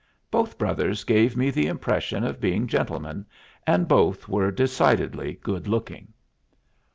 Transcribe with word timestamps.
Both 0.31 0.57
brothers 0.57 1.03
gave 1.03 1.37
me 1.37 1.51
the 1.51 1.67
impression 1.67 2.23
of 2.23 2.41
being 2.41 2.65
gentlemen, 2.65 3.27
and 3.67 3.87
both 3.87 4.27
were 4.27 4.49
decidedly 4.49 5.33
good 5.43 5.67
looking. 5.67 6.11